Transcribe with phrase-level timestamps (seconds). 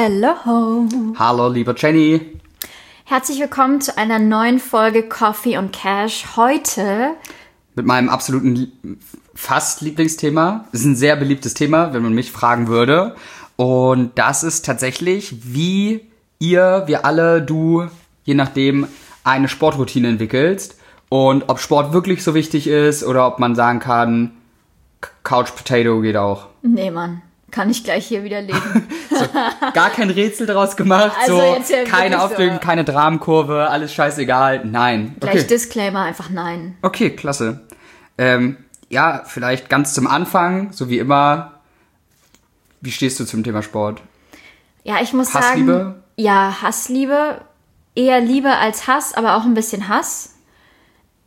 [0.00, 0.86] Hello.
[1.18, 2.20] Hallo, lieber Jenny.
[3.04, 6.36] Herzlich willkommen zu einer neuen Folge Coffee und Cash.
[6.36, 7.16] Heute
[7.74, 9.00] Mit meinem absoluten
[9.34, 10.66] fast Lieblingsthema.
[10.70, 13.16] Es ist ein sehr beliebtes Thema, wenn man mich fragen würde.
[13.56, 16.06] Und das ist tatsächlich, wie
[16.38, 17.88] ihr, wir alle, du,
[18.22, 18.86] je nachdem,
[19.24, 20.78] eine Sportroutine entwickelst.
[21.08, 24.30] Und ob Sport wirklich so wichtig ist oder ob man sagen kann,
[25.24, 26.46] Couch Potato geht auch.
[26.62, 27.22] Nee, Mann.
[27.50, 28.60] Kann ich gleich hier widerlegen.
[29.74, 32.18] Gar kein Rätsel draus gemacht, Also so ja keine wirklich so.
[32.18, 34.64] Aufregung, keine Dramenkurve, alles scheißegal.
[34.66, 35.16] Nein.
[35.20, 35.46] Gleich Okay.
[35.46, 36.76] Disclaimer, einfach nein.
[36.82, 37.66] Okay, klasse.
[38.18, 38.58] Ähm,
[38.90, 41.52] ja, vielleicht ganz zum Anfang, so wie immer.
[42.80, 44.02] Wie stehst du zum Thema Sport?
[44.84, 45.72] Ja, ich muss Hassliebe?
[45.72, 46.02] sagen.
[46.16, 47.40] Ja, Hassliebe.
[47.94, 50.34] Eher Liebe als Hass, aber auch ein bisschen Hass.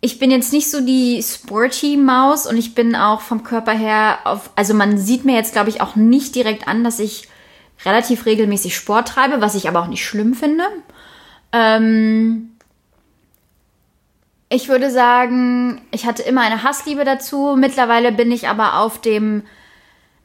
[0.02, 4.18] Ich bin jetzt nicht so die sporty Maus und ich bin auch vom Körper her
[4.24, 7.28] auf, also man sieht mir jetzt glaube ich auch nicht direkt an, dass ich
[7.86, 10.64] relativ regelmäßig Sport treibe, was ich aber auch nicht schlimm finde.
[11.52, 12.52] Ähm,
[14.50, 17.56] ich würde sagen, ich hatte immer eine Hassliebe dazu.
[17.58, 19.44] Mittlerweile bin ich aber auf dem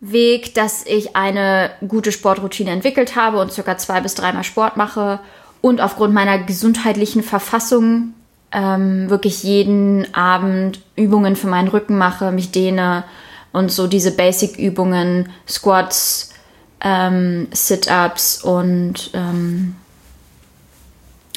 [0.01, 5.21] Weg, dass ich eine gute Sportroutine entwickelt habe und circa zwei bis dreimal Sport mache
[5.61, 8.15] und aufgrund meiner gesundheitlichen Verfassung
[8.53, 13.05] ähm, wirklich jeden Abend Übungen für meinen Rücken mache, mich dehne
[13.53, 16.35] und so diese Basic-Übungen, Squats,
[16.81, 19.77] ähm, Sit-ups und ähm,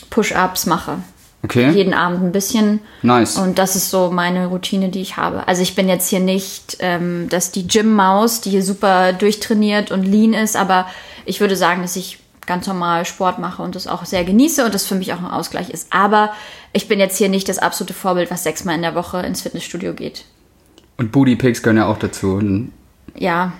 [0.09, 0.99] Push-ups mache.
[1.41, 1.71] Okay.
[1.71, 2.81] Jeden Abend ein bisschen.
[3.01, 3.37] Nice.
[3.37, 5.47] Und das ist so meine Routine, die ich habe.
[5.47, 10.03] Also ich bin jetzt hier nicht, ähm, dass die Gym-Maus, die hier super durchtrainiert und
[10.03, 10.87] lean ist, aber
[11.25, 14.73] ich würde sagen, dass ich ganz normal Sport mache und das auch sehr genieße und
[14.73, 15.93] das für mich auch ein Ausgleich ist.
[15.93, 16.33] Aber
[16.73, 19.93] ich bin jetzt hier nicht das absolute Vorbild, was sechsmal in der Woche ins Fitnessstudio
[19.93, 20.25] geht.
[20.97, 22.41] Und Booty Pics gehören ja auch dazu.
[23.15, 23.53] Ja,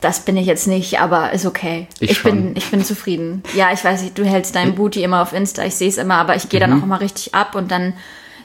[0.00, 1.88] das bin ich jetzt nicht, aber ist okay.
[1.98, 3.42] Ich Ich, bin, ich bin zufrieden.
[3.54, 6.14] Ja, ich weiß nicht, du hältst deinen Booty immer auf Insta, ich sehe es immer,
[6.14, 7.94] aber ich gehe dann auch immer richtig ab und dann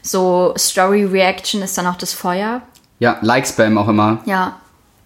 [0.02, 2.64] so Story Reaction ist dann auch das Feuer.
[3.00, 4.20] Ja, Like-Spam auch immer.
[4.26, 4.58] Ja,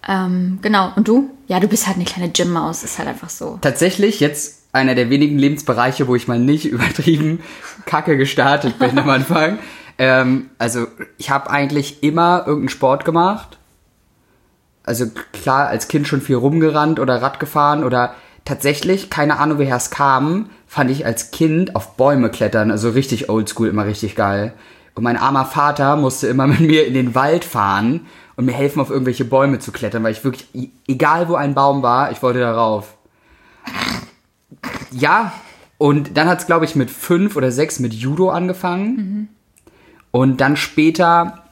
[0.06, 0.92] ähm, genau.
[0.96, 1.30] Und du?
[1.46, 3.58] Ja, du bist halt eine kleine Gym-Maus, ist halt einfach so.
[3.60, 7.40] Tatsächlich jetzt einer der wenigen Lebensbereiche, wo ich mal nicht übertrieben
[7.86, 9.58] kacke gestartet bin am Anfang.
[10.00, 13.58] Ähm, also ich habe eigentlich immer irgendeinen Sport gemacht.
[14.84, 18.14] Also klar, als Kind schon viel rumgerannt oder Rad gefahren oder
[18.44, 23.28] tatsächlich, keine Ahnung, woher es kam, fand ich als Kind auf Bäume klettern, also richtig
[23.28, 24.52] oldschool, immer richtig geil.
[24.94, 28.06] Und mein armer Vater musste immer mit mir in den Wald fahren
[28.38, 31.54] und mir helfen, auf irgendwelche Bäume zu klettern, weil ich wirklich, e- egal wo ein
[31.56, 32.94] Baum war, ich wollte darauf.
[34.92, 35.32] Ja,
[35.76, 39.28] und dann hat es, glaube ich, mit fünf oder sechs mit Judo angefangen.
[40.12, 41.42] Und dann später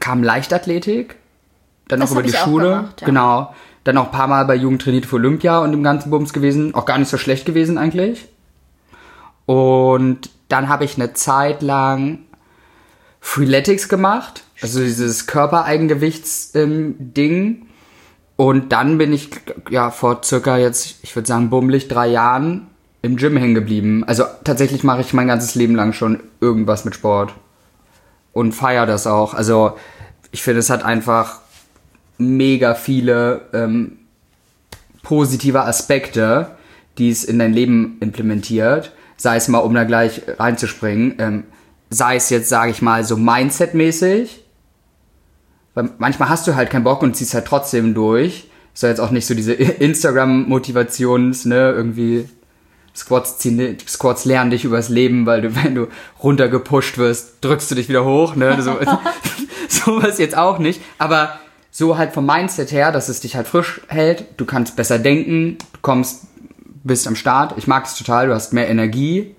[0.00, 1.16] kam Leichtathletik.
[1.88, 2.68] Dann Das noch über die auch Schule.
[2.70, 3.06] gemacht, ja.
[3.06, 3.54] Genau.
[3.84, 6.74] Dann noch ein paar Mal bei Jugend trainiert für Olympia und dem ganzen Bums gewesen.
[6.74, 8.26] Auch gar nicht so schlecht gewesen eigentlich.
[9.44, 12.20] Und dann habe ich eine Zeit lang
[13.20, 14.44] Freeletics gemacht.
[14.60, 17.66] Also dieses Körpereigengewichtsding.
[18.36, 19.30] Und dann bin ich
[19.70, 22.68] ja vor circa jetzt, ich würde sagen, bummelig drei Jahren
[23.02, 24.04] im Gym hängen geblieben.
[24.06, 27.34] Also tatsächlich mache ich mein ganzes Leben lang schon irgendwas mit Sport.
[28.32, 29.32] Und feiere das auch.
[29.32, 29.76] Also
[30.32, 31.40] ich finde, es hat einfach
[32.18, 33.98] mega viele ähm,
[35.02, 36.56] positive Aspekte,
[36.98, 38.92] die es in dein Leben implementiert.
[39.16, 41.44] Sei es mal, um da gleich reinzuspringen, ähm,
[41.88, 44.42] sei es jetzt, sage ich mal, so Mindset-mäßig.
[45.76, 48.48] Weil manchmal hast du halt keinen Bock und ziehst halt trotzdem durch.
[48.72, 52.28] Soll jetzt auch nicht so diese Instagram-Motivations, ne, irgendwie
[52.96, 55.88] Squats ziehen, Squats lernen dich übers Leben, weil du, wenn du
[56.22, 58.78] runtergepusht wirst, drückst du dich wieder hoch, ne, so,
[59.68, 60.80] sowas jetzt auch nicht.
[60.96, 61.38] Aber
[61.70, 65.58] so halt vom Mindset her, dass es dich halt frisch hält, du kannst besser denken,
[65.74, 66.22] du kommst,
[66.84, 67.52] bist am Start.
[67.58, 69.36] Ich mag es total, du hast mehr Energie.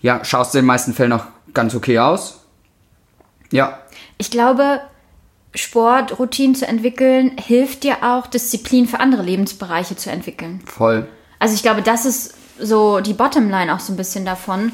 [0.00, 2.44] Ja, schaust in den meisten Fällen auch ganz okay aus.
[3.50, 3.80] Ja,
[4.18, 4.82] Ich glaube,
[5.58, 10.60] Sportroutinen zu entwickeln, hilft dir auch, Disziplin für andere Lebensbereiche zu entwickeln.
[10.64, 11.08] voll.
[11.38, 14.72] Also ich glaube, das ist so die Bottomline auch so ein bisschen davon.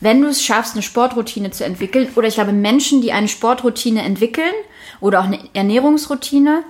[0.00, 4.02] Wenn du es schaffst, eine Sportroutine zu entwickeln, oder ich glaube, Menschen, die eine Sportroutine
[4.02, 4.52] entwickeln
[5.00, 6.64] oder auch eine Ernährungsroutine,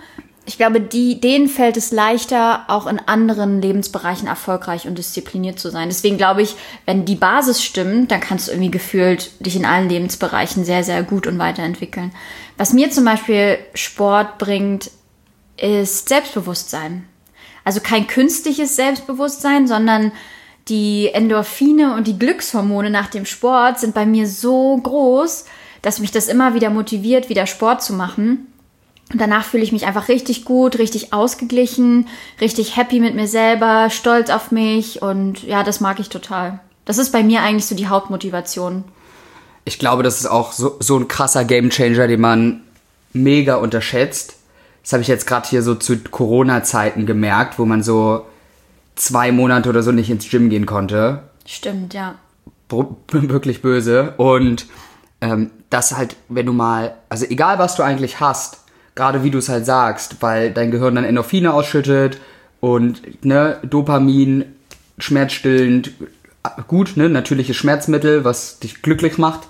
[0.46, 5.70] ich glaube, die, denen fällt es leichter, auch in anderen Lebensbereichen erfolgreich und diszipliniert zu
[5.70, 5.88] sein.
[5.88, 6.54] Deswegen glaube ich,
[6.86, 11.02] wenn die Basis stimmt, dann kannst du irgendwie gefühlt dich in allen Lebensbereichen sehr, sehr
[11.02, 12.12] gut und weiterentwickeln.
[12.56, 14.92] Was mir zum Beispiel Sport bringt,
[15.56, 17.08] ist Selbstbewusstsein.
[17.64, 20.12] Also kein künstliches Selbstbewusstsein, sondern
[20.68, 25.46] die Endorphine und die Glückshormone nach dem Sport sind bei mir so groß,
[25.82, 28.46] dass mich das immer wieder motiviert, wieder Sport zu machen.
[29.12, 32.08] Und danach fühle ich mich einfach richtig gut, richtig ausgeglichen,
[32.40, 36.58] richtig happy mit mir selber, stolz auf mich und ja, das mag ich total.
[36.84, 38.84] Das ist bei mir eigentlich so die Hauptmotivation.
[39.64, 42.62] Ich glaube, das ist auch so, so ein krasser Gamechanger, den man
[43.12, 44.36] mega unterschätzt.
[44.82, 48.26] Das habe ich jetzt gerade hier so zu Corona-Zeiten gemerkt, wo man so
[48.94, 51.24] zwei Monate oder so nicht ins Gym gehen konnte.
[51.44, 52.16] Stimmt, ja.
[53.10, 54.14] Wirklich böse.
[54.16, 54.66] Und
[55.20, 58.60] ähm, das halt, wenn du mal, also egal was du eigentlich hast,
[58.96, 62.18] gerade wie du es halt sagst, weil dein Gehirn dann Endorphine ausschüttet
[62.58, 64.46] und ne, Dopamin,
[64.98, 65.92] schmerzstillend,
[66.66, 69.46] gut, ne, natürliches Schmerzmittel, was dich glücklich macht.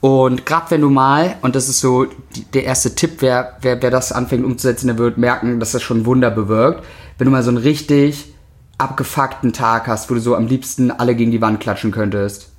[0.00, 2.06] Und gerade wenn du mal, und das ist so
[2.52, 6.06] der erste Tipp, wer, wer, wer das anfängt umzusetzen, der wird merken, dass das schon
[6.06, 6.84] Wunder bewirkt.
[7.18, 8.32] Wenn du mal so einen richtig
[8.78, 12.50] abgefuckten Tag hast, wo du so am liebsten alle gegen die Wand klatschen könntest.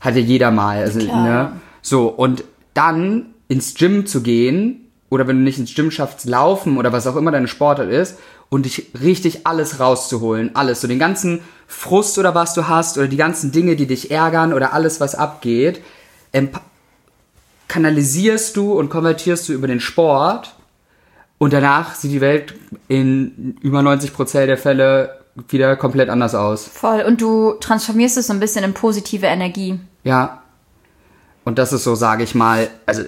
[0.00, 0.78] Hat ja jeder mal.
[0.78, 1.24] Also, Klar.
[1.24, 1.52] ne?
[1.82, 6.78] So, und dann ins Gym zu gehen, oder wenn du nicht ins Gym schaffst, laufen
[6.78, 8.18] oder was auch immer deine Sportart ist,
[8.48, 10.56] und dich richtig alles rauszuholen.
[10.56, 10.80] Alles.
[10.80, 14.52] So den ganzen Frust oder was du hast, oder die ganzen Dinge, die dich ärgern,
[14.52, 15.82] oder alles, was abgeht,
[17.68, 20.54] kanalisierst du und konvertierst du über den Sport
[21.38, 22.54] und danach sieht die Welt
[22.88, 26.66] in über 90% der Fälle wieder komplett anders aus.
[26.66, 27.02] Voll.
[27.02, 29.78] Und du transformierst es so ein bisschen in positive Energie.
[30.04, 30.42] Ja.
[31.44, 33.04] Und das ist so, sage ich mal, also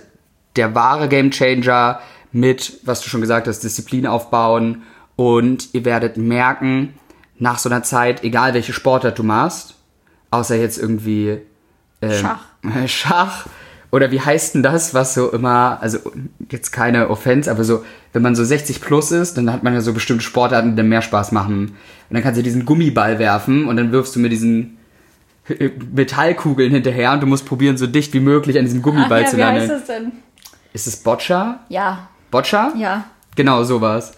[0.56, 2.00] der wahre Gamechanger
[2.32, 4.82] mit, was du schon gesagt hast, Disziplin aufbauen.
[5.16, 6.94] Und ihr werdet merken,
[7.38, 9.75] nach so einer Zeit, egal welche Sportart du machst,
[10.31, 11.38] außer jetzt irgendwie
[12.00, 12.44] ähm, Schach.
[12.87, 13.46] Schach.
[13.90, 15.99] Oder wie heißt denn das, was so immer, also
[16.50, 17.84] jetzt keine Offense, aber so,
[18.14, 20.88] wenn man so 60 plus ist, dann hat man ja so bestimmte Sportarten, die dann
[20.88, 21.76] mehr Spaß machen.
[22.08, 24.78] Und dann kannst du diesen Gummiball werfen und dann wirfst du mit diesen
[25.93, 29.69] Metallkugeln hinterher und du musst probieren, so dicht wie möglich an diesem Gummiball zu landen.
[29.69, 30.12] das denn?
[30.72, 31.60] Ist es Boccia?
[31.69, 32.72] Ja, Boccia?
[32.76, 33.04] ja.
[33.34, 34.12] Genau, sowas.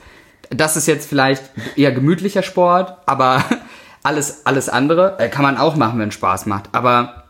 [0.51, 1.45] Das ist jetzt vielleicht
[1.77, 3.45] eher gemütlicher Sport, aber
[4.03, 6.69] alles, alles andere äh, kann man auch machen, wenn es Spaß macht.
[6.73, 7.25] Aber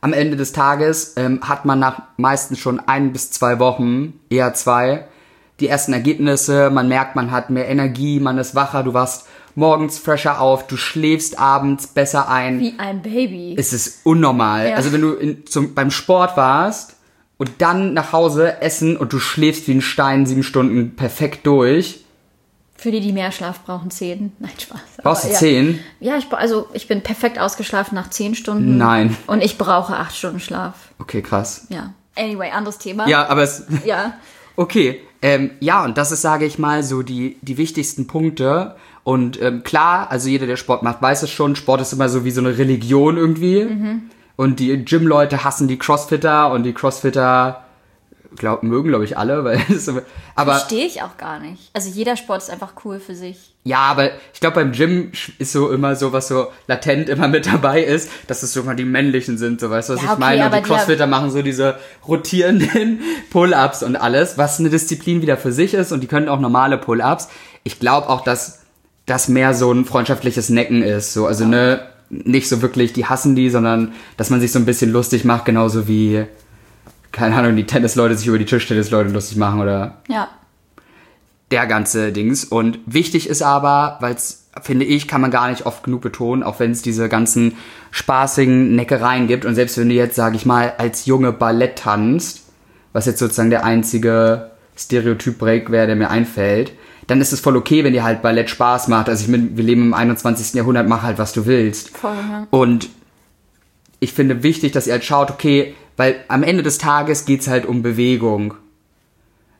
[0.00, 4.54] am Ende des Tages ähm, hat man nach meistens schon ein bis zwei Wochen, eher
[4.54, 5.06] zwei,
[5.60, 6.70] die ersten Ergebnisse.
[6.70, 10.76] Man merkt, man hat mehr Energie, man ist wacher, du wachst morgens fresher auf, du
[10.76, 12.60] schläfst abends besser ein.
[12.60, 13.56] Wie ein Baby.
[13.58, 14.68] Es ist unnormal.
[14.68, 14.76] Ja.
[14.76, 16.95] Also wenn du in, zum, beim Sport warst
[17.38, 22.04] und dann nach Hause essen und du schläfst wie ein Stein sieben Stunden perfekt durch.
[22.78, 24.32] Für die, die mehr Schlaf brauchen, zehn.
[24.38, 24.80] Nein, Spaß.
[25.02, 25.34] Brauchst du ja.
[25.34, 25.80] zehn?
[26.00, 28.76] Ja, ich, also ich bin perfekt ausgeschlafen nach zehn Stunden.
[28.76, 29.16] Nein.
[29.26, 30.74] Und ich brauche acht Stunden Schlaf.
[30.98, 31.66] Okay, krass.
[31.70, 31.94] Ja.
[32.16, 33.08] Anyway, anderes Thema.
[33.08, 33.64] Ja, aber es.
[33.84, 34.14] Ja.
[34.58, 35.02] Okay.
[35.20, 38.76] Ähm, ja, und das ist, sage ich mal, so die, die wichtigsten Punkte.
[39.04, 41.56] Und ähm, klar, also jeder, der Sport macht, weiß es schon.
[41.56, 43.60] Sport ist immer so wie so eine Religion irgendwie.
[44.36, 47.62] Und die Gym-Leute hassen die Crossfitter und die Crossfitter
[48.36, 49.44] glaub, mögen, glaube ich, alle.
[49.44, 50.00] Weil es so-
[50.34, 51.70] aber Verstehe ich auch gar nicht.
[51.72, 53.54] Also jeder Sport ist einfach cool für sich.
[53.64, 57.46] Ja, aber ich glaube, beim Gym ist so immer so, was so latent immer mit
[57.46, 60.20] dabei ist, dass es sogar die männlichen sind, so weißt du, was Ja, ich okay,
[60.20, 60.44] meine?
[60.44, 63.00] Und die die- Crossfitter machen so diese rotierenden
[63.30, 66.78] Pull-Ups und alles, was eine Disziplin wieder für sich ist und die können auch normale
[66.78, 67.28] Pull-Ups.
[67.64, 68.60] Ich glaube auch, dass
[69.06, 71.80] das mehr so ein freundschaftliches Necken ist, so, also ne,
[72.10, 75.44] nicht so wirklich, die hassen die, sondern dass man sich so ein bisschen lustig macht,
[75.44, 76.24] genauso wie,
[77.12, 80.28] keine Ahnung, die Tennisleute sich über die Tischtennisleute lustig machen oder Ja.
[81.50, 82.44] der ganze Dings.
[82.44, 86.42] Und wichtig ist aber, weil es, finde ich, kann man gar nicht oft genug betonen,
[86.42, 87.56] auch wenn es diese ganzen
[87.90, 89.44] spaßigen Neckereien gibt.
[89.44, 92.42] Und selbst wenn du jetzt, sage ich mal, als Junge Ballett tanzt,
[92.92, 96.72] was jetzt sozusagen der einzige Stereotyp-Break wäre, der mir einfällt,
[97.06, 99.08] dann ist es voll okay, wenn dir halt Ballett Spaß macht.
[99.08, 100.54] Also ich meine, wir leben im 21.
[100.54, 101.96] Jahrhundert, mach halt, was du willst.
[101.96, 102.46] Voll, ja.
[102.50, 102.88] Und
[104.00, 107.66] ich finde wichtig, dass ihr halt schaut, okay, weil am Ende des Tages geht's halt
[107.66, 108.54] um Bewegung.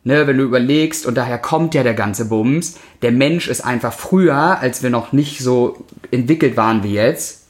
[0.05, 3.93] Ne, wenn du überlegst, und daher kommt ja der ganze Bums, der Mensch ist einfach
[3.93, 7.49] früher, als wir noch nicht so entwickelt waren wie jetzt,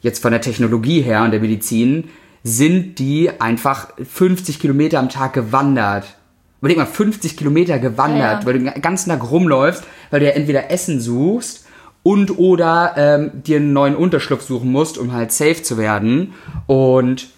[0.00, 2.08] jetzt von der Technologie her und der Medizin,
[2.44, 6.17] sind die einfach 50 Kilometer am Tag gewandert.
[6.60, 8.46] Überleg mal, 50 Kilometer gewandert, Ja, ja.
[8.46, 11.66] weil du den ganzen Tag rumläufst, weil du ja entweder Essen suchst
[12.02, 16.34] und oder ähm, dir einen neuen Unterschlupf suchen musst, um halt safe zu werden.
[16.66, 17.28] Und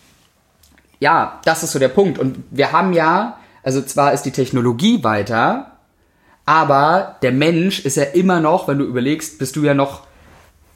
[1.00, 2.18] ja, das ist so der Punkt.
[2.18, 5.72] Und wir haben ja, also zwar ist die Technologie weiter,
[6.46, 10.02] aber der Mensch ist ja immer noch, wenn du überlegst, bist du ja noch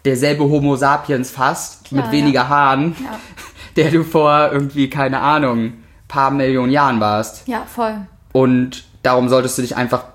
[0.04, 2.48] derselbe Homo sapiens fast, Klar, mit weniger ja.
[2.48, 2.94] Haaren,
[3.76, 5.74] der du vor irgendwie, keine Ahnung,
[6.08, 7.48] paar Millionen Jahren warst.
[7.48, 8.06] Ja, voll.
[8.34, 10.06] Und darum solltest du dich einfach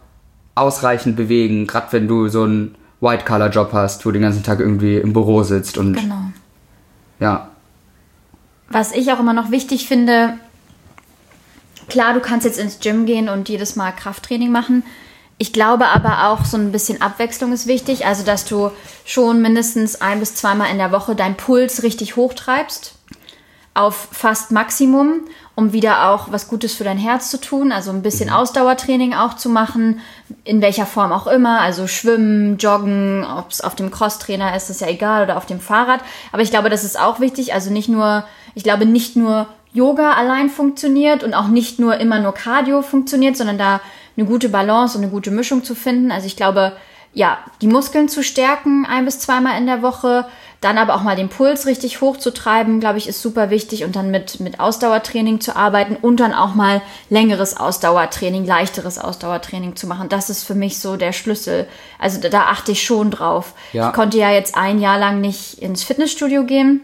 [0.54, 4.98] ausreichend bewegen, gerade wenn du so einen White-Collar-Job hast, wo du den ganzen Tag irgendwie
[4.98, 6.24] im Büro sitzt und Genau.
[7.22, 7.48] ja.
[8.68, 10.34] Was ich auch immer noch wichtig finde,
[11.88, 14.84] klar, du kannst jetzt ins Gym gehen und jedes Mal Krafttraining machen.
[15.38, 18.06] Ich glaube aber auch, so ein bisschen Abwechslung ist wichtig.
[18.06, 18.72] Also, dass du
[19.06, 22.96] schon mindestens ein bis zweimal in der Woche deinen Puls richtig hochtreibst.
[23.80, 25.22] Auf fast Maximum,
[25.56, 27.72] um wieder auch was Gutes für dein Herz zu tun.
[27.72, 30.02] Also ein bisschen Ausdauertraining auch zu machen.
[30.44, 31.62] In welcher Form auch immer.
[31.62, 35.24] Also Schwimmen, Joggen, ob es auf dem Crosstrainer ist, ist ja egal.
[35.24, 36.02] Oder auf dem Fahrrad.
[36.34, 37.54] Aber ich glaube, das ist auch wichtig.
[37.54, 42.20] Also nicht nur, ich glaube nicht nur Yoga allein funktioniert und auch nicht nur immer
[42.20, 43.80] nur Cardio funktioniert, sondern da
[44.18, 46.12] eine gute Balance und eine gute Mischung zu finden.
[46.12, 46.74] Also ich glaube,
[47.14, 50.26] ja, die Muskeln zu stärken ein bis zweimal in der Woche,
[50.62, 54.12] dann aber auch mal den Puls richtig hochzutreiben, glaube ich, ist super wichtig und dann
[54.12, 60.10] mit, mit Ausdauertraining zu arbeiten und dann auch mal längeres Ausdauertraining, leichteres Ausdauertraining zu machen.
[60.10, 61.68] Das ist für mich so der Schlüssel.
[61.98, 63.54] Also da, da achte ich schon drauf.
[63.72, 63.89] Ja.
[63.89, 66.82] Ich konnte ja jetzt ein Jahr lang nicht ins Fitnessstudio gehen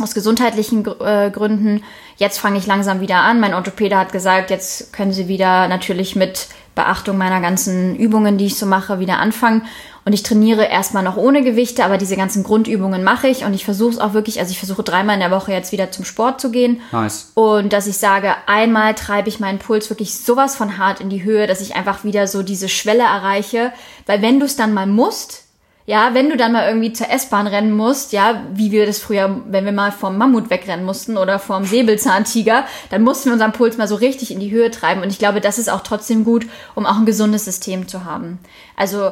[0.00, 1.82] aus gesundheitlichen äh, Gründen.
[2.16, 3.40] Jetzt fange ich langsam wieder an.
[3.40, 8.46] Mein Orthopäde hat gesagt, jetzt können Sie wieder natürlich mit Beachtung meiner ganzen Übungen, die
[8.46, 9.62] ich so mache, wieder anfangen.
[10.06, 13.64] Und ich trainiere erstmal noch ohne Gewichte, aber diese ganzen Grundübungen mache ich und ich
[13.64, 16.40] versuche es auch wirklich, also ich versuche dreimal in der Woche jetzt wieder zum Sport
[16.40, 16.80] zu gehen.
[16.92, 17.32] Nice.
[17.34, 21.24] Und dass ich sage, einmal treibe ich meinen Puls wirklich sowas von hart in die
[21.24, 23.72] Höhe, dass ich einfach wieder so diese Schwelle erreiche.
[24.06, 25.42] Weil wenn du es dann mal musst,
[25.86, 29.40] ja, wenn du dann mal irgendwie zur S-Bahn rennen musst, ja, wie wir das früher,
[29.48, 33.76] wenn wir mal vom Mammut wegrennen mussten oder vom Säbelzahntiger, dann mussten wir unseren Puls
[33.76, 35.02] mal so richtig in die Höhe treiben.
[35.02, 36.46] Und ich glaube, das ist auch trotzdem gut,
[36.76, 38.38] um auch ein gesundes System zu haben.
[38.76, 39.10] Also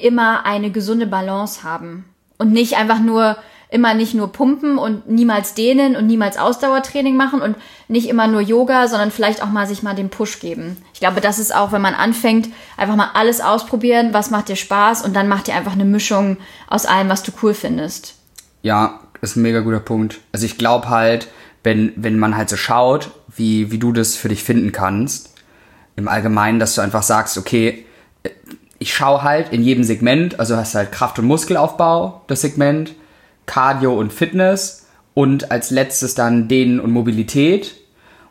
[0.00, 2.04] immer eine gesunde Balance haben.
[2.38, 3.36] Und nicht einfach nur,
[3.72, 7.56] immer nicht nur pumpen und niemals dehnen und niemals Ausdauertraining machen und
[7.88, 10.76] nicht immer nur Yoga, sondern vielleicht auch mal sich mal den Push geben.
[10.92, 14.56] Ich glaube, das ist auch, wenn man anfängt, einfach mal alles ausprobieren, was macht dir
[14.56, 16.36] Spaß und dann macht dir einfach eine Mischung
[16.68, 18.14] aus allem, was du cool findest.
[18.60, 20.20] Ja, ist ein mega guter Punkt.
[20.32, 21.28] Also ich glaube halt,
[21.64, 25.32] wenn, wenn man halt so schaut, wie, wie du das für dich finden kannst,
[25.96, 27.86] im Allgemeinen, dass du einfach sagst, okay,
[28.22, 28.30] äh,
[28.82, 32.96] ich schaue halt in jedem Segment, also hast halt Kraft- und Muskelaufbau, das Segment,
[33.46, 37.76] Cardio und Fitness und als letztes dann Dehnen und Mobilität.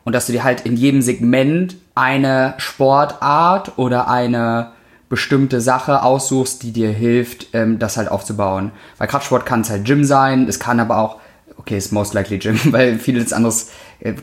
[0.04, 4.72] Und dass du dir halt in jedem Segment eine Sportart oder eine
[5.08, 8.72] bestimmte Sache aussuchst, die dir hilft, ähm, das halt aufzubauen.
[8.98, 11.16] Weil Kraftsport kann es halt Gym sein, es kann aber auch,
[11.56, 14.14] okay, ist most likely Gym, weil vieles anderes äh,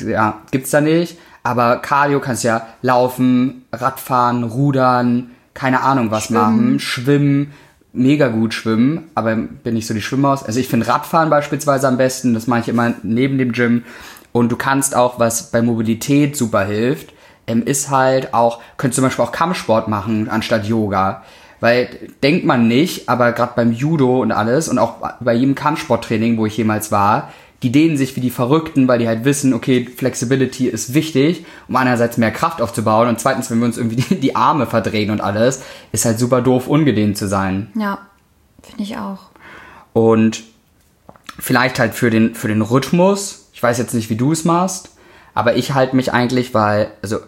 [0.00, 1.16] ja, gibt's da nicht.
[1.42, 7.52] Aber Cardio kannst ja laufen, Radfahren, rudern, keine Ahnung was machen, schwimmen,
[7.92, 10.44] mega gut schwimmen, aber bin nicht so die Schwimmmaus.
[10.44, 13.84] Also ich finde Radfahren beispielsweise am besten, das mache ich immer neben dem Gym.
[14.32, 17.12] Und du kannst auch, was bei Mobilität super hilft,
[17.46, 21.24] ähm, ist halt auch, könntest zum Beispiel auch Kampfsport machen anstatt Yoga.
[21.58, 21.88] Weil
[22.22, 26.46] denkt man nicht, aber gerade beim Judo und alles und auch bei jedem Kampfsporttraining, wo
[26.46, 27.30] ich jemals war,
[27.62, 31.76] die dehnen sich wie die Verrückten, weil die halt wissen, okay, Flexibility ist wichtig, um
[31.76, 35.20] einerseits mehr Kraft aufzubauen und zweitens, wenn wir uns irgendwie die, die Arme verdrehen und
[35.20, 35.62] alles,
[35.92, 37.70] ist halt super doof, ungedehnt zu sein.
[37.74, 37.98] Ja,
[38.62, 39.18] finde ich auch.
[39.92, 40.42] Und
[41.38, 44.90] vielleicht halt für den, für den Rhythmus, ich weiß jetzt nicht, wie du es machst,
[45.34, 47.18] aber ich halte mich eigentlich, weil, also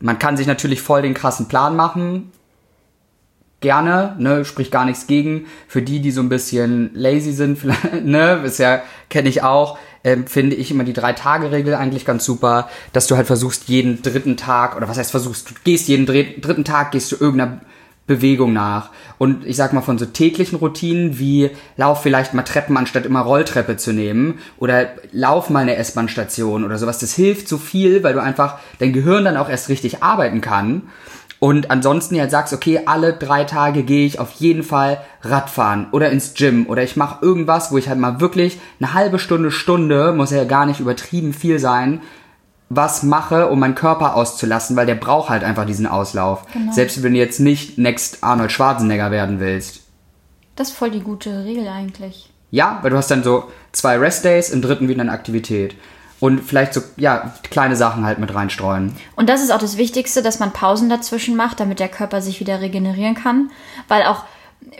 [0.00, 2.32] man kann sich natürlich voll den krassen Plan machen,
[3.66, 5.46] gerne, ne, spricht gar nichts gegen.
[5.66, 7.58] Für die, die so ein bisschen lazy sind,
[8.04, 8.62] ne, ist
[9.10, 13.26] kenne ich auch, ähm, finde ich immer die Drei-Tage-Regel eigentlich ganz super, dass du halt
[13.26, 17.10] versuchst, jeden dritten Tag, oder was heißt versuchst, du gehst jeden dr dritten Tag, gehst
[17.10, 17.60] du irgendeiner
[18.06, 18.90] Bewegung nach.
[19.18, 23.22] Und ich sag mal von so täglichen Routinen wie lauf vielleicht mal Treppen anstatt immer
[23.22, 27.00] Rolltreppe zu nehmen oder lauf mal eine S-Bahn-Station oder sowas.
[27.00, 30.82] Das hilft so viel, weil du einfach dein Gehirn dann auch erst richtig arbeiten kann.
[31.38, 36.10] Und ansonsten halt sagst, okay, alle drei Tage gehe ich auf jeden Fall Radfahren oder
[36.10, 40.12] ins Gym oder ich mache irgendwas, wo ich halt mal wirklich eine halbe Stunde, Stunde,
[40.12, 42.00] muss ja gar nicht übertrieben viel sein,
[42.68, 46.44] was mache, um meinen Körper auszulassen, weil der braucht halt einfach diesen Auslauf.
[46.72, 49.82] Selbst wenn du jetzt nicht next Arnold Schwarzenegger werden willst.
[50.56, 52.30] Das ist voll die gute Regel eigentlich.
[52.50, 55.76] Ja, weil du hast dann so zwei Restdays, im dritten wieder eine Aktivität.
[56.18, 58.96] Und vielleicht so, ja, kleine Sachen halt mit reinstreuen.
[59.16, 62.40] Und das ist auch das Wichtigste, dass man Pausen dazwischen macht, damit der Körper sich
[62.40, 63.50] wieder regenerieren kann.
[63.88, 64.24] Weil auch,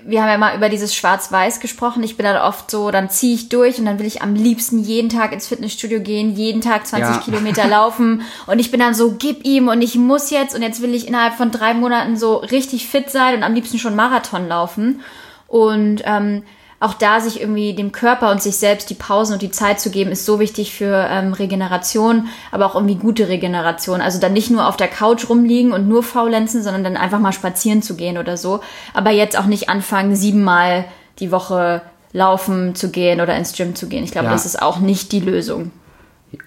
[0.02, 2.02] wir haben ja mal über dieses Schwarz-Weiß gesprochen.
[2.02, 4.78] Ich bin dann oft so, dann ziehe ich durch und dann will ich am liebsten
[4.78, 7.21] jeden Tag ins Fitnessstudio gehen, jeden Tag 20 Ja.
[7.21, 8.23] Kilometer laufen.
[8.47, 11.07] Und ich bin dann so, gib ihm und ich muss jetzt und jetzt will ich
[11.07, 15.00] innerhalb von drei Monaten so richtig fit sein und am liebsten schon Marathon laufen.
[15.49, 16.43] Und ähm,
[16.78, 19.90] auch da sich irgendwie dem Körper und sich selbst die Pausen und die Zeit zu
[19.90, 24.00] geben, ist so wichtig für ähm, Regeneration, aber auch irgendwie gute Regeneration.
[24.00, 27.33] Also dann nicht nur auf der Couch rumliegen und nur faulenzen, sondern dann einfach mal
[27.33, 28.61] spazieren zu gehen oder so.
[28.92, 30.85] Aber jetzt auch nicht anfangen, siebenmal
[31.18, 31.80] die Woche
[32.12, 34.04] laufen zu gehen oder ins Gym zu gehen.
[34.04, 34.33] Ich glaube, Ja.
[34.33, 35.71] das ist auch nicht die Lösung.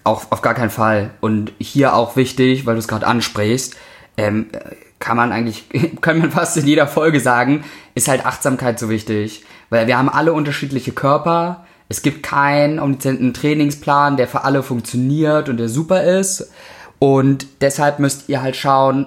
[0.04, 1.12] Auch auf gar keinen Fall.
[1.22, 3.76] Und hier auch wichtig, weil du es gerade ansprichst,
[4.18, 4.48] ähm,
[5.00, 5.66] kann man eigentlich,
[6.02, 7.64] kann man fast in jeder Folge sagen,
[7.96, 9.44] ist halt Achtsamkeit so wichtig.
[9.70, 11.66] Weil wir haben alle unterschiedliche Körper.
[11.90, 16.52] Es gibt keinen omnizenten Trainingsplan, der für alle funktioniert und der super ist.
[17.00, 19.06] Und deshalb müsst ihr halt schauen,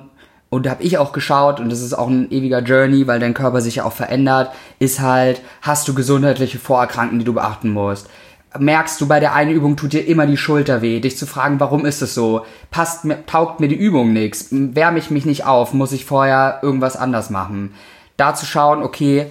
[0.53, 3.33] und da habe ich auch geschaut, und das ist auch ein ewiger Journey, weil dein
[3.33, 8.11] Körper sich ja auch verändert, ist halt, hast du gesundheitliche Vorerkrankungen, die du beachten musst?
[8.59, 11.61] Merkst du, bei der einen Übung tut dir immer die Schulter weh, dich zu fragen,
[11.61, 12.45] warum ist es so?
[12.71, 14.49] Passt mir, taugt mir die Übung nichts?
[14.51, 15.73] Wärme ich mich nicht auf?
[15.73, 17.75] Muss ich vorher irgendwas anders machen?
[18.17, 19.27] Da zu schauen, okay,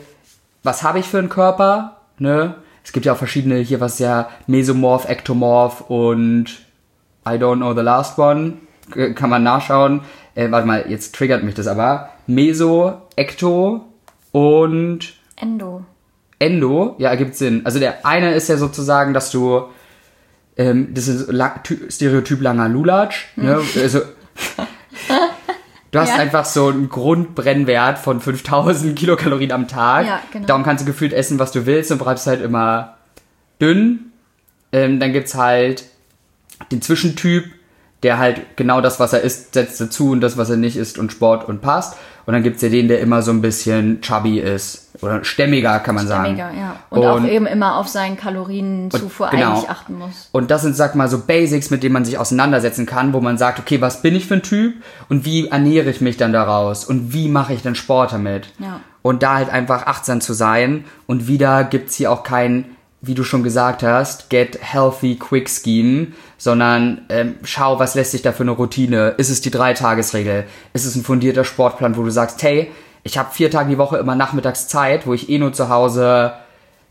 [0.63, 1.97] was habe ich für einen Körper?
[2.17, 2.55] Ne?
[2.83, 6.45] Es gibt ja auch verschiedene, hier was ja Mesomorph, Ektomorph und
[7.27, 8.53] I don't know the last one.
[9.15, 10.01] Kann man nachschauen
[10.35, 12.09] äh, warte mal, jetzt triggert mich das aber.
[12.27, 13.85] Meso, Ekto
[14.31, 15.83] und Endo.
[16.41, 17.61] Endo, ja, ergibt Sinn.
[17.65, 19.65] Also der eine ist ja sozusagen, dass du
[20.57, 21.31] ähm, das ist
[21.89, 23.57] Stereotyp langer Lulatsch, ne?
[23.57, 23.81] Hm.
[23.81, 24.01] Also,
[25.91, 26.15] Du hast ja.
[26.15, 30.07] einfach so einen Grundbrennwert von 5000 Kilokalorien am Tag.
[30.07, 30.45] Ja, genau.
[30.45, 32.95] Darum kannst du gefühlt essen, was du willst und bleibst halt immer
[33.61, 34.11] dünn.
[34.71, 35.83] Ähm, dann gibt's halt
[36.71, 37.43] den Zwischentyp,
[38.03, 40.97] der halt genau das, was er isst, setzt dazu und das, was er nicht isst
[40.97, 41.97] und Sport und passt.
[42.25, 44.89] Und dann gibt's ja den, der immer so ein bisschen chubby ist.
[45.01, 46.57] Oder stämmiger, kann man stämmiger, sagen.
[46.57, 46.75] ja.
[46.89, 49.53] Und, und, auch eben immer auf seinen Kalorienzufuhr genau.
[49.53, 50.29] eigentlich achten muss.
[50.31, 53.37] Und das sind, sag mal, so Basics, mit denen man sich auseinandersetzen kann, wo man
[53.37, 54.75] sagt, okay, was bin ich für ein Typ
[55.09, 58.47] und wie ernähre ich mich dann daraus und wie mache ich dann Sport damit?
[58.59, 58.81] Ja.
[59.01, 60.85] Und da halt einfach achtsam zu sein.
[61.07, 62.65] Und wieder gibt's hier auch kein
[63.01, 68.21] wie du schon gesagt hast, get healthy quick scheme, sondern ähm, schau, was lässt sich
[68.21, 69.15] da für eine Routine?
[69.17, 70.45] Ist es die Dreitagesregel?
[70.73, 72.69] Ist es ein fundierter Sportplan, wo du sagst, hey,
[73.03, 76.33] ich habe vier Tage die Woche immer nachmittags Zeit, wo ich eh nur zu Hause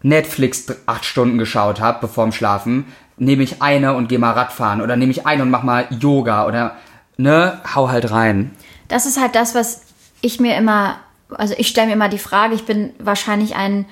[0.03, 2.87] Netflix acht Stunden geschaut habe, bevor Schlafen,
[3.17, 6.47] nehme ich eine und gehe mal Radfahren oder nehme ich eine und mach mal Yoga
[6.47, 6.77] oder
[7.17, 8.51] ne, hau halt rein.
[8.89, 9.83] Das ist halt das, was
[10.23, 10.97] ich mir immer,
[11.31, 13.87] also ich stelle mir immer die Frage, ich bin wahrscheinlich ein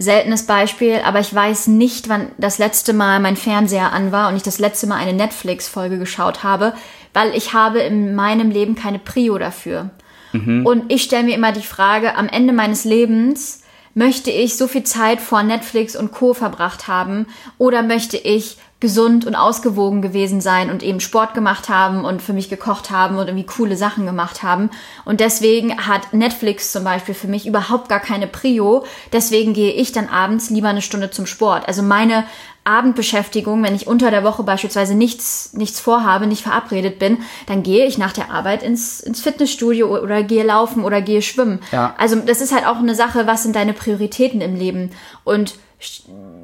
[0.00, 4.36] seltenes Beispiel, aber ich weiß nicht, wann das letzte Mal mein Fernseher an war und
[4.36, 6.72] ich das letzte Mal eine Netflix-Folge geschaut habe,
[7.12, 9.90] weil ich habe in meinem Leben keine Prio dafür.
[10.32, 10.64] Mhm.
[10.64, 13.62] Und ich stelle mir immer die Frage, am Ende meines Lebens
[13.94, 17.26] möchte ich so viel Zeit vor Netflix und Co verbracht haben
[17.58, 22.32] oder möchte ich gesund und ausgewogen gewesen sein und eben Sport gemacht haben und für
[22.32, 24.70] mich gekocht haben und irgendwie coole Sachen gemacht haben.
[25.04, 28.84] Und deswegen hat Netflix zum Beispiel für mich überhaupt gar keine Prio.
[29.12, 31.68] Deswegen gehe ich dann abends lieber eine Stunde zum Sport.
[31.68, 32.24] Also meine
[32.64, 37.86] Abendbeschäftigung, wenn ich unter der Woche beispielsweise nichts, nichts vorhabe, nicht verabredet bin, dann gehe
[37.86, 41.60] ich nach der Arbeit ins, ins Fitnessstudio oder gehe laufen oder gehe schwimmen.
[41.70, 41.94] Ja.
[41.98, 44.90] Also das ist halt auch eine Sache, was sind deine Prioritäten im Leben?
[45.24, 45.54] Und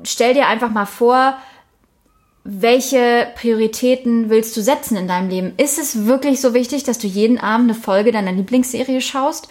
[0.05, 1.37] stell dir einfach mal vor,
[2.49, 5.53] welche Prioritäten willst du setzen in deinem Leben?
[5.57, 9.49] Ist es wirklich so wichtig, dass du jeden Abend eine Folge deiner Lieblingsserie schaust?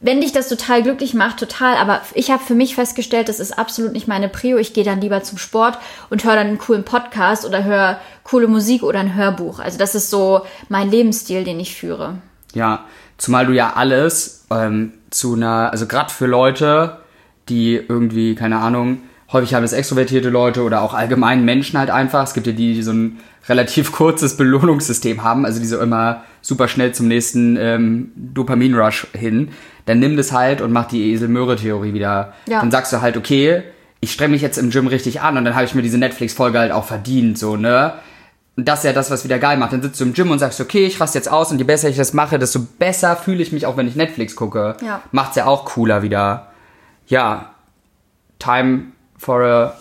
[0.00, 3.58] Wenn dich das total glücklich macht, total, aber ich habe für mich festgestellt, das ist
[3.58, 4.56] absolut nicht meine Prio.
[4.56, 5.78] Ich gehe dann lieber zum Sport
[6.10, 9.58] und höre dann einen coolen Podcast oder höre coole Musik oder ein Hörbuch.
[9.58, 12.18] Also das ist so mein Lebensstil, den ich führe.
[12.54, 12.84] Ja,
[13.16, 16.98] zumal du ja alles ähm, zu einer, also gerade für Leute,
[17.48, 22.24] die irgendwie, keine Ahnung, häufig haben es extrovertierte Leute oder auch allgemein Menschen halt einfach.
[22.24, 26.24] Es gibt ja die, die so ein relativ kurzes Belohnungssystem haben, also die so immer
[26.40, 29.50] super schnell zum nächsten ähm, Dopamin-Rush hin.
[29.86, 32.32] Dann nimm das halt und mach die Esel-Möhre-Theorie wieder.
[32.46, 32.60] Ja.
[32.60, 33.62] Dann sagst du halt, okay,
[34.00, 36.58] ich streng mich jetzt im Gym richtig an und dann habe ich mir diese Netflix-Folge
[36.58, 37.94] halt auch verdient, so, ne?
[38.56, 39.72] Und das ist ja das, was wieder geil macht.
[39.72, 41.88] Dann sitzt du im Gym und sagst, okay, ich raste jetzt aus und je besser
[41.88, 44.76] ich das mache, desto besser fühle ich mich auch, wenn ich Netflix gucke.
[44.84, 45.00] Ja.
[45.12, 46.48] Macht's ja auch cooler wieder.
[47.06, 47.50] Ja,
[48.40, 48.86] Time
[49.18, 49.74] for a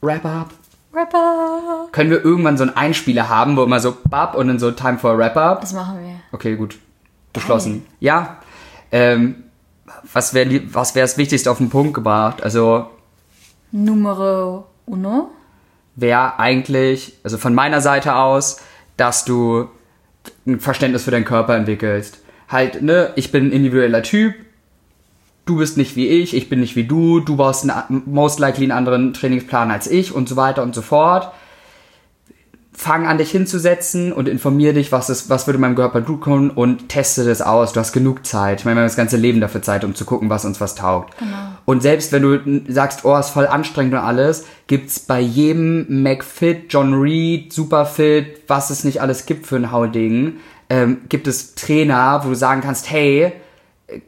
[0.00, 0.50] Wrap-Up.
[0.92, 1.92] Wrap-Up.
[1.92, 4.98] Können wir irgendwann so einen Einspieler haben, wo immer so Bab und dann so Time
[4.98, 5.60] for a Wrap-Up?
[5.60, 6.14] Das machen wir.
[6.32, 6.78] Okay, gut.
[7.32, 7.80] Beschlossen.
[7.80, 7.82] Geil.
[8.00, 8.36] Ja.
[8.90, 9.44] Ähm,
[10.12, 12.42] was wäre was wär das Wichtigste auf den Punkt gebracht?
[12.42, 12.90] Also.
[13.70, 15.30] Numero uno?
[15.96, 18.60] Wäre eigentlich, also von meiner Seite aus,
[18.96, 19.68] dass du
[20.46, 22.20] ein Verständnis für deinen Körper entwickelst.
[22.48, 24.34] Halt, ne, ich bin ein individueller Typ,
[25.50, 28.64] du bist nicht wie ich, ich bin nicht wie du, du brauchst einen, most likely
[28.64, 31.32] einen anderen Trainingsplan als ich und so weiter und so fort.
[32.72, 36.50] Fang an, dich hinzusetzen und informier dich, was, ist, was würde meinem Körper gut tun
[36.50, 37.72] und teste das aus.
[37.72, 38.60] Du hast genug Zeit.
[38.60, 40.76] Ich meine, wir haben das ganze Leben dafür Zeit, um zu gucken, was uns was
[40.76, 41.18] taugt.
[41.18, 41.36] Genau.
[41.66, 46.72] Und selbst wenn du sagst, oh, ist voll anstrengend und alles, gibt's bei jedem McFit,
[46.72, 50.36] John Reed, Superfit, was es nicht alles gibt für ein Hauding,
[50.70, 53.32] ähm, gibt es Trainer, wo du sagen kannst, hey,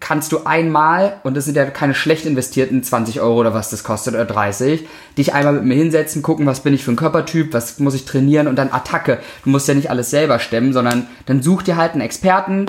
[0.01, 3.85] kannst du einmal, und das sind ja keine schlecht investierten 20 Euro oder was das
[3.85, 4.87] kostet oder 30,
[5.19, 8.05] dich einmal mit mir hinsetzen, gucken, was bin ich für ein Körpertyp, was muss ich
[8.05, 9.19] trainieren und dann Attacke.
[9.45, 12.67] Du musst ja nicht alles selber stemmen, sondern dann such dir halt einen Experten,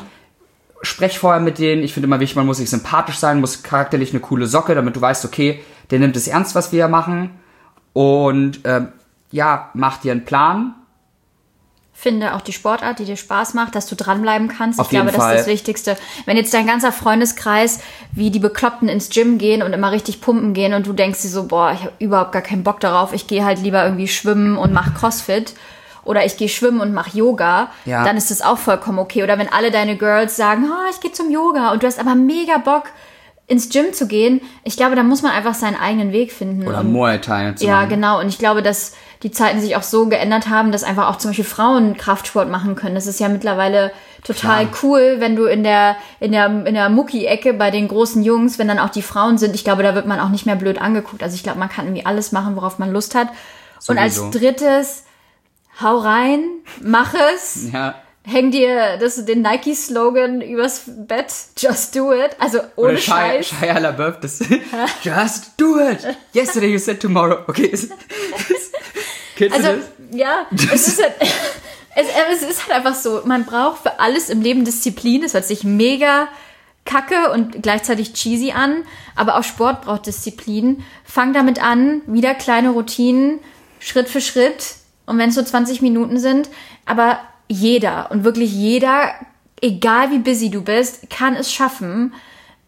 [0.82, 1.84] sprech vorher mit denen.
[1.84, 4.96] Ich finde immer wichtig, man muss sich sympathisch sein, muss charakterlich eine coole Socke, damit
[4.96, 7.32] du weißt, okay, der nimmt es ernst, was wir hier machen.
[7.94, 8.90] Und ähm,
[9.32, 10.76] ja, mach dir einen Plan,
[11.96, 14.80] Finde auch die Sportart, die dir Spaß macht, dass du dranbleiben kannst.
[14.80, 15.36] Auf ich glaube, jeden das Fall.
[15.36, 15.98] ist das Wichtigste.
[16.26, 17.80] Wenn jetzt dein ganzer Freundeskreis
[18.12, 21.30] wie die Bekloppten ins Gym gehen und immer richtig pumpen gehen und du denkst dir
[21.30, 24.58] so, boah, ich habe überhaupt gar keinen Bock darauf, ich gehe halt lieber irgendwie schwimmen
[24.58, 25.54] und mach Crossfit
[26.04, 28.04] oder ich gehe schwimmen und mach Yoga, Ja.
[28.04, 29.24] dann ist das auch vollkommen okay.
[29.24, 32.16] Oder wenn alle deine Girls sagen, oh, ich gehe zum Yoga und du hast aber
[32.16, 32.86] mega Bock
[33.48, 36.68] ins Gym zu gehen, ich glaube, da muss man einfach seinen eigenen Weg finden.
[36.68, 37.90] oder Muay Thai zu ja, machen.
[37.90, 38.20] genau.
[38.20, 41.30] Und ich glaube, dass die Zeiten sich auch so geändert haben, dass einfach auch zum
[41.32, 42.94] Beispiel Frauen Kraftsport machen können.
[42.96, 43.92] Das ist ja mittlerweile
[44.24, 44.80] total Klar.
[44.84, 48.68] cool, wenn du in der, in der, in der Mucki-Ecke bei den großen Jungs, wenn
[48.68, 51.24] dann auch die Frauen sind, ich glaube, da wird man auch nicht mehr blöd angeguckt.
[51.24, 53.30] Also ich glaube, man kann irgendwie alles machen, worauf man Lust hat.
[53.88, 54.40] Und als Sowieso.
[54.40, 55.04] drittes,
[55.82, 56.44] hau rein,
[56.82, 57.72] mach es.
[57.72, 57.96] Ja.
[58.26, 61.26] Häng dir das, den Nike-Slogan übers Bett,
[61.58, 62.32] just do it.
[62.40, 63.48] Also ohne Oder Shia, Scheiß.
[63.50, 64.40] Shia LaBeouf, das
[65.04, 66.00] Just do it.
[66.34, 67.40] Yesterday you said tomorrow.
[67.48, 67.64] Okay.
[67.68, 67.92] ist-
[69.52, 71.14] Kennst Also, ja, es ist halt,
[71.96, 72.08] es,
[72.42, 75.22] es ist halt einfach so, man braucht für alles im Leben Disziplin.
[75.22, 76.28] Das hört sich mega
[76.86, 78.84] kacke und gleichzeitig cheesy an,
[79.16, 80.84] aber auch Sport braucht Disziplin.
[81.06, 83.40] Fang damit an, wieder kleine Routinen,
[83.80, 84.76] Schritt für Schritt.
[85.06, 86.50] Und wenn es so 20 Minuten sind,
[86.86, 89.14] aber jeder und wirklich jeder,
[89.62, 92.14] egal wie busy du bist, kann es schaffen,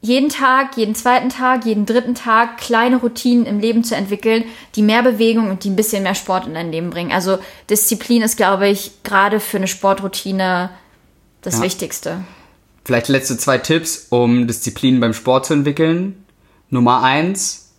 [0.06, 4.44] jeden Tag, jeden zweiten Tag, jeden dritten Tag kleine Routinen im Leben zu entwickeln,
[4.76, 7.12] die mehr Bewegung und die ein bisschen mehr Sport in dein Leben bringen.
[7.12, 7.39] Also
[7.70, 10.70] Disziplin ist, glaube ich, gerade für eine Sportroutine
[11.41, 11.63] das Ja.
[11.63, 12.24] Wichtigste.
[12.84, 16.24] Vielleicht letzte zwei Tipps, um Disziplin beim Sport zu entwickeln.
[16.70, 17.72] Nummer eins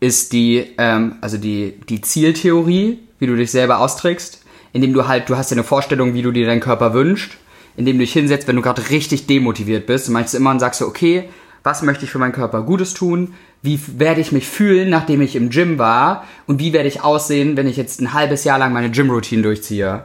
[0.00, 4.42] ist die, ähm, also die, die Zieltheorie, wie du dich selber austrickst,
[4.74, 7.32] indem du halt, du hast ja eine Vorstellung, wie du dir deinen Körper wünschst,
[7.76, 10.80] indem du dich hinsetzt, wenn du gerade richtig demotiviert bist, du meinst immer und sagst
[10.80, 11.30] so, okay,
[11.64, 13.34] was möchte ich für meinen Körper Gutes tun?
[13.62, 16.24] Wie werde ich mich fühlen, nachdem ich im Gym war?
[16.46, 20.04] Und wie werde ich aussehen, wenn ich jetzt ein halbes Jahr lang meine Gym-Routine durchziehe?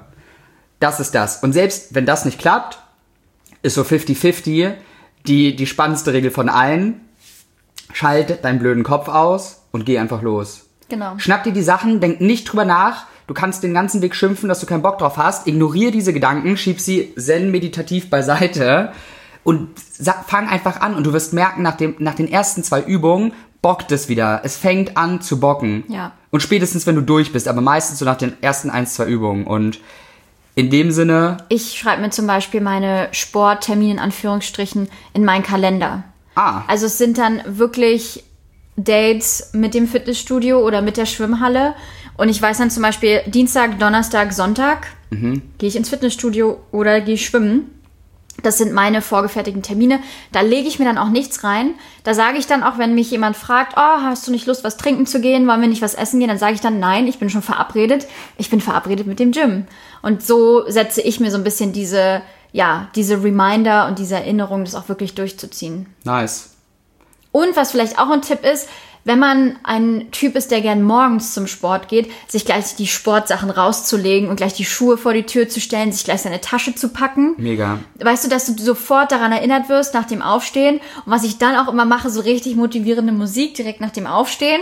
[0.80, 1.44] Das ist das.
[1.44, 2.80] Und selbst wenn das nicht klappt,
[3.62, 4.72] ist so 50-50
[5.28, 7.02] die, die spannendste Regel von allen.
[7.92, 10.68] Schalt deinen blöden Kopf aus und geh einfach los.
[10.88, 11.18] Genau.
[11.18, 13.06] Schnapp dir die Sachen, denk nicht drüber nach.
[13.28, 15.46] Du kannst den ganzen Weg schimpfen, dass du keinen Bock drauf hast.
[15.46, 18.94] Ignoriere diese Gedanken, schieb sie zen-meditativ beiseite
[19.44, 19.70] und
[20.28, 20.96] fang einfach an.
[20.96, 24.42] Und du wirst merken, nach, dem, nach den ersten zwei Übungen bockt es wieder.
[24.44, 25.84] Es fängt an zu bocken.
[25.88, 26.12] Ja.
[26.32, 29.46] Und spätestens, wenn du durch bist, aber meistens so nach den ersten ein, zwei Übungen.
[29.48, 29.80] Und
[30.56, 36.04] in dem Sinne, Ich schreibe mir zum Beispiel meine Sporttermine in Anführungsstrichen in meinen Kalender.
[36.36, 38.24] ah, Also es sind dann wirklich
[38.76, 41.76] Dates mit dem Fitnessstudio oder mit der Schwimmhalle.
[42.18, 47.18] Und ich weiß dann zum Beispiel Dienstag, Donnerstag, Sonntag gehe ich ins Fitnessstudio oder gehe
[47.18, 47.72] schwimmen.
[48.44, 50.00] Das sind meine vorgefertigten Termine.
[50.32, 51.76] Da lege ich mir dann auch nichts rein.
[52.04, 54.78] Da sage ich dann auch, wenn mich jemand fragt, oh, hast du nicht Lust, was
[54.78, 55.48] trinken zu gehen?
[55.48, 56.30] Wollen wir nicht was essen gehen?
[56.30, 58.08] Dann sage ich dann, nein, ich bin schon verabredet.
[58.38, 59.66] Ich bin verabredet mit dem Gym.
[60.02, 62.22] Und so setze ich mir so ein bisschen diese,
[62.52, 65.88] ja, diese Reminder und diese Erinnerung, das auch wirklich durchzuziehen.
[66.04, 66.52] nice.
[67.32, 68.68] Und was vielleicht auch ein Tipp ist,
[69.06, 73.50] wenn man ein Typ ist, der gern morgens zum Sport geht, sich gleich die Sportsachen
[73.50, 76.90] rauszulegen und gleich die Schuhe vor die Tür zu stellen, sich gleich seine Tasche zu
[76.90, 77.34] packen.
[77.38, 77.80] Mega.
[78.00, 80.82] Weißt du, dass du sofort daran erinnert wirst nach dem Aufstehen.
[81.06, 84.62] Und was ich dann auch immer mache, so richtig motivierende Musik direkt nach dem Aufstehen.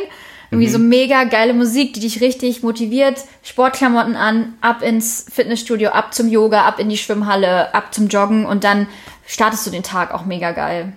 [0.50, 3.20] Irgendwie so mega geile Musik, die dich richtig motiviert.
[3.44, 8.46] Sportklamotten an, ab ins Fitnessstudio, ab zum Yoga, ab in die Schwimmhalle, ab zum Joggen
[8.46, 8.88] und dann
[9.26, 10.94] startest du den Tag auch mega geil.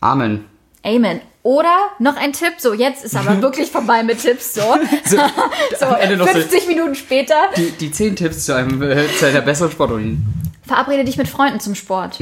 [0.00, 0.44] Amen.
[0.84, 1.20] Amen.
[1.48, 4.60] Oder noch ein Tipp, so jetzt ist aber wirklich vorbei mit Tipps, so.
[5.06, 5.16] So,
[5.80, 7.36] so am Ende noch so 50 Minuten später.
[7.56, 10.18] die, die 10 Tipps zu, einem, äh, zu einer besseren Sportroutine.
[10.66, 12.20] Verabrede dich mit Freunden zum Sport.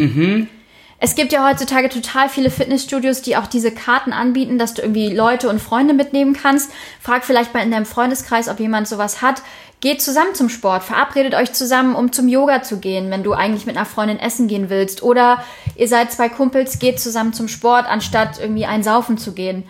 [0.99, 5.13] Es gibt ja heutzutage total viele Fitnessstudios, die auch diese Karten anbieten, dass du irgendwie
[5.13, 6.71] Leute und Freunde mitnehmen kannst.
[7.01, 9.43] Frag vielleicht mal in deinem Freundeskreis, ob jemand sowas hat.
[9.81, 13.67] Geht zusammen zum Sport, verabredet euch zusammen, um zum Yoga zu gehen, wenn du eigentlich
[13.67, 15.03] mit einer Freundin essen gehen willst.
[15.03, 15.43] Oder
[15.77, 19.65] ihr seid zwei Kumpels, geht zusammen zum Sport, anstatt irgendwie einsaufen zu gehen.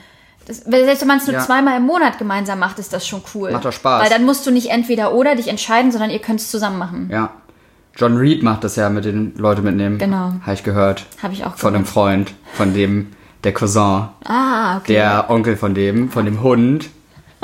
[0.46, 1.40] Das, selbst wenn man es nur Ja.
[1.44, 3.50] zweimal im Monat gemeinsam macht, ist das schon cool.
[3.50, 4.04] Macht doch Spaß.
[4.04, 7.08] Weil dann musst du nicht entweder oder dich entscheiden, sondern ihr könnt es zusammen machen.
[7.12, 7.30] Ja.
[7.96, 9.98] John Reed macht das ja mit den Leuten mitnehmen.
[9.98, 10.34] Genau.
[10.42, 11.04] Habe ich gehört.
[11.20, 11.92] Habe ich auch Von einem gehört.
[11.94, 14.92] Freund, von dem, der Cousin, Ah, okay.
[14.92, 16.90] der Onkel von dem, von dem Hund.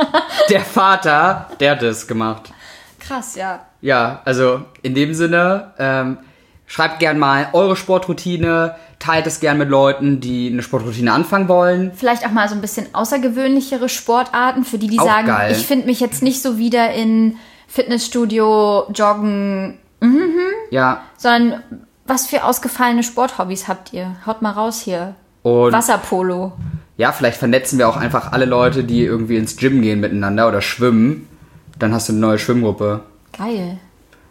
[0.51, 2.53] der Vater, der hat das gemacht.
[2.99, 3.61] Krass, ja.
[3.81, 6.19] Ja, also in dem Sinne, ähm,
[6.67, 11.93] schreibt gern mal eure Sportroutine, teilt es gern mit Leuten, die eine Sportroutine anfangen wollen.
[11.95, 15.53] Vielleicht auch mal so ein bisschen außergewöhnlichere Sportarten, für die, die Auch sagen, geil.
[15.53, 17.37] ich finde mich jetzt nicht so wieder in
[17.67, 19.79] Fitnessstudio, Joggen,
[20.71, 21.03] Ja.
[21.17, 21.63] sondern
[22.07, 24.17] was für ausgefallene Sporthobbys habt ihr?
[24.27, 25.15] Haut mal raus hier.
[25.43, 26.53] Und Wasserpolo.
[26.97, 30.61] Ja, vielleicht vernetzen wir auch einfach alle Leute, die irgendwie ins Gym gehen miteinander oder
[30.61, 31.29] schwimmen.
[31.79, 33.01] Dann hast du eine neue Schwimmgruppe.
[33.37, 33.79] Geil.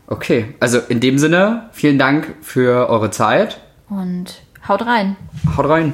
[0.07, 3.61] Okay, also in dem Sinne, vielen Dank für eure Zeit.
[3.89, 5.15] Und haut rein.
[5.57, 5.93] Haut rein.